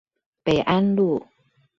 [0.43, 1.27] 北安路